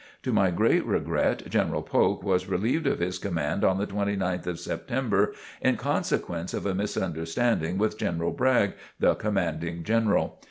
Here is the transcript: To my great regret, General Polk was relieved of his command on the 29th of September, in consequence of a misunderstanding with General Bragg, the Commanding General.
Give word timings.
To 0.23 0.33
my 0.33 0.49
great 0.49 0.83
regret, 0.83 1.47
General 1.47 1.83
Polk 1.83 2.23
was 2.23 2.49
relieved 2.49 2.87
of 2.87 2.97
his 2.97 3.19
command 3.19 3.63
on 3.63 3.77
the 3.77 3.85
29th 3.85 4.47
of 4.47 4.59
September, 4.59 5.31
in 5.61 5.77
consequence 5.77 6.55
of 6.55 6.65
a 6.65 6.73
misunderstanding 6.73 7.77
with 7.77 7.99
General 7.99 8.31
Bragg, 8.31 8.73
the 8.99 9.13
Commanding 9.13 9.83
General. 9.83 10.39